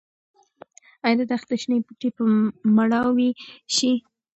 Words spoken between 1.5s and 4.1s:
شنه بوټي به مړاوي شي؟